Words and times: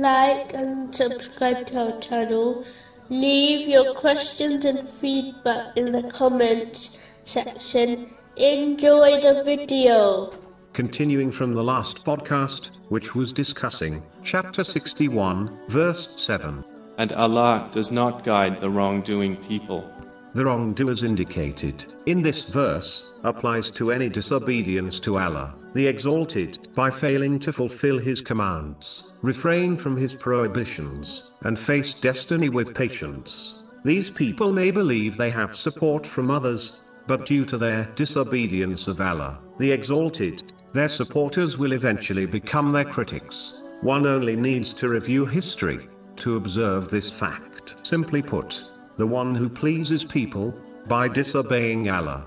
like 0.00 0.54
and 0.54 0.94
subscribe 0.94 1.66
to 1.68 1.92
our 1.92 2.00
channel. 2.00 2.64
Leave 3.08 3.68
your 3.68 3.94
questions 3.94 4.64
and 4.64 4.88
feedback 4.88 5.76
in 5.76 5.92
the 5.92 6.04
comments 6.04 6.98
section. 7.24 8.14
Enjoy 8.36 9.20
the 9.20 9.42
video. 9.44 10.30
Continuing 10.72 11.30
from 11.30 11.54
the 11.54 11.62
last 11.62 12.04
podcast, 12.04 12.70
which 12.88 13.14
was 13.14 13.32
discussing 13.32 14.02
chapter 14.22 14.64
61, 14.64 15.58
verse 15.68 16.20
7. 16.20 16.64
And 16.98 17.12
Allah 17.12 17.68
does 17.72 17.90
not 17.90 18.24
guide 18.24 18.60
the 18.60 18.70
wrongdoing 18.70 19.36
people. 19.36 19.90
The 20.34 20.46
wrongdoers 20.46 21.02
indicated 21.02 21.92
in 22.06 22.22
this 22.22 22.48
verse 22.48 23.12
applies 23.22 23.70
to 23.72 23.90
any 23.90 24.08
disobedience 24.08 24.98
to 25.00 25.18
Allah, 25.18 25.54
the 25.74 25.86
Exalted, 25.86 26.68
by 26.74 26.90
failing 26.90 27.38
to 27.40 27.52
fulfill 27.52 27.98
His 27.98 28.20
commands, 28.20 29.12
refrain 29.22 29.76
from 29.76 29.96
His 29.96 30.14
prohibitions, 30.14 31.32
and 31.42 31.58
face 31.58 31.94
destiny 31.94 32.48
with 32.48 32.74
patience. 32.74 33.62
These 33.84 34.10
people 34.10 34.52
may 34.52 34.70
believe 34.70 35.16
they 35.16 35.30
have 35.30 35.56
support 35.56 36.06
from 36.06 36.30
others, 36.30 36.82
but 37.06 37.26
due 37.26 37.44
to 37.46 37.58
their 37.58 37.86
disobedience 37.94 38.86
of 38.86 39.00
Allah, 39.00 39.40
the 39.58 39.72
Exalted, 39.72 40.52
their 40.72 40.88
supporters 40.88 41.58
will 41.58 41.72
eventually 41.72 42.26
become 42.26 42.72
their 42.72 42.84
critics. 42.84 43.62
One 43.80 44.06
only 44.06 44.36
needs 44.36 44.72
to 44.74 44.88
review 44.88 45.26
history 45.26 45.88
to 46.16 46.36
observe 46.36 46.88
this 46.88 47.10
fact. 47.10 47.74
Simply 47.84 48.22
put, 48.22 48.62
the 48.96 49.06
one 49.06 49.34
who 49.34 49.48
pleases 49.48 50.04
people, 50.04 50.54
by 50.86 51.08
disobeying 51.08 51.90
Allah, 51.90 52.26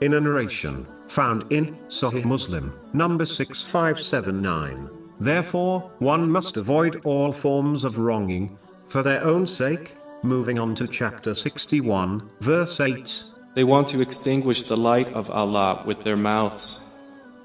in 0.00 0.14
a 0.14 0.20
narration, 0.20 0.86
found 1.08 1.50
in 1.50 1.76
Sahih 1.88 2.24
Muslim, 2.24 2.72
number 2.92 3.24
6579. 3.24 4.90
Therefore, 5.18 5.90
one 5.98 6.30
must 6.30 6.56
avoid 6.56 7.00
all 7.04 7.32
forms 7.32 7.84
of 7.84 7.98
wronging, 7.98 8.58
for 8.88 9.02
their 9.02 9.24
own 9.24 9.46
sake. 9.46 9.96
Moving 10.22 10.58
on 10.58 10.74
to 10.76 10.86
chapter 10.88 11.34
61, 11.34 12.28
verse 12.40 12.80
8. 12.80 13.24
They 13.54 13.64
want 13.64 13.88
to 13.88 14.02
extinguish 14.02 14.64
the 14.64 14.76
light 14.76 15.12
of 15.14 15.30
Allah 15.30 15.82
with 15.86 16.02
their 16.02 16.16
mouths. 16.16 16.88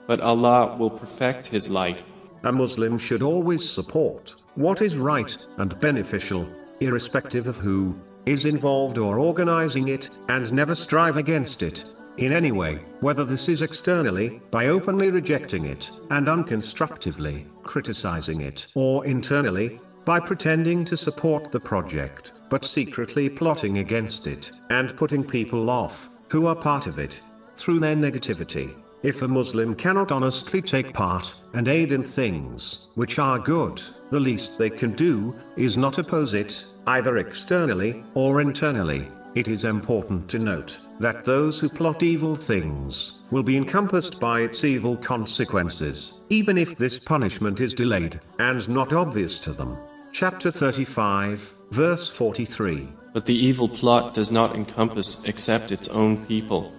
But 0.07 0.19
Allah 0.19 0.75
will 0.77 0.89
perfect 0.89 1.47
His 1.47 1.69
light. 1.69 2.01
A 2.43 2.51
Muslim 2.51 2.97
should 2.97 3.21
always 3.21 3.69
support 3.69 4.35
what 4.55 4.81
is 4.81 4.97
right 4.97 5.37
and 5.57 5.79
beneficial, 5.79 6.47
irrespective 6.79 7.47
of 7.47 7.55
who 7.57 7.95
is 8.25 8.45
involved 8.45 8.97
or 8.97 9.19
organizing 9.19 9.87
it, 9.87 10.09
and 10.27 10.51
never 10.51 10.75
strive 10.75 11.17
against 11.17 11.63
it 11.63 11.93
in 12.21 12.33
any 12.33 12.51
way, 12.51 12.75
whether 12.99 13.25
this 13.25 13.49
is 13.49 13.61
externally, 13.61 14.41
by 14.51 14.67
openly 14.67 15.09
rejecting 15.09 15.65
it, 15.65 15.91
and 16.11 16.27
unconstructively 16.27 17.47
criticizing 17.63 18.41
it, 18.41 18.67
or 18.75 19.05
internally, 19.05 19.79
by 20.05 20.19
pretending 20.19 20.83
to 20.85 20.97
support 20.97 21.51
the 21.51 21.59
project, 21.59 22.33
but 22.49 22.65
secretly 22.65 23.29
plotting 23.29 23.79
against 23.79 24.27
it, 24.27 24.51
and 24.69 24.95
putting 24.97 25.23
people 25.23 25.69
off, 25.69 26.09
who 26.29 26.47
are 26.47 26.55
part 26.55 26.87
of 26.87 26.99
it, 26.99 27.21
through 27.55 27.79
their 27.79 27.95
negativity. 27.95 28.75
If 29.03 29.23
a 29.23 29.27
Muslim 29.27 29.73
cannot 29.73 30.11
honestly 30.11 30.61
take 30.61 30.93
part 30.93 31.33
and 31.53 31.67
aid 31.67 31.91
in 31.91 32.03
things 32.03 32.89
which 32.93 33.17
are 33.17 33.39
good, 33.39 33.81
the 34.11 34.19
least 34.19 34.57
they 34.57 34.69
can 34.69 34.91
do 34.91 35.35
is 35.55 35.75
not 35.75 35.97
oppose 35.97 36.35
it, 36.35 36.65
either 36.85 37.17
externally 37.17 38.03
or 38.13 38.41
internally. 38.41 39.07
It 39.33 39.47
is 39.47 39.63
important 39.63 40.27
to 40.31 40.39
note 40.39 40.77
that 40.99 41.23
those 41.23 41.57
who 41.57 41.69
plot 41.69 42.03
evil 42.03 42.35
things 42.35 43.21
will 43.31 43.43
be 43.43 43.55
encompassed 43.55 44.19
by 44.19 44.41
its 44.41 44.65
evil 44.65 44.97
consequences, 44.97 46.19
even 46.29 46.57
if 46.57 46.77
this 46.77 46.99
punishment 46.99 47.61
is 47.61 47.73
delayed 47.73 48.19
and 48.39 48.67
not 48.67 48.91
obvious 48.91 49.39
to 49.41 49.53
them. 49.53 49.77
Chapter 50.11 50.51
35, 50.51 51.55
verse 51.71 52.09
43. 52.09 52.89
But 53.13 53.25
the 53.25 53.33
evil 53.33 53.69
plot 53.69 54.13
does 54.13 54.33
not 54.33 54.53
encompass 54.53 55.23
except 55.23 55.71
its 55.71 55.87
own 55.87 56.25
people. 56.25 56.73